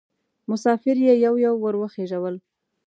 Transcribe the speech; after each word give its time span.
مسافر 0.49 0.95
یې 1.05 1.13
یو 1.25 1.35
یو 1.45 1.55
ور 1.63 1.75
وخېژول. 1.79 2.35